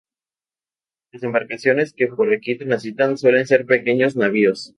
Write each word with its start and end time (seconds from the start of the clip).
Las 1.11 1.21
embarcaciones 1.21 1.93
que 1.93 2.07
por 2.07 2.33
aquí 2.33 2.57
transitan 2.57 3.19
suelen 3.19 3.45
ser 3.45 3.67
pequeños 3.67 4.15
navíos. 4.15 4.69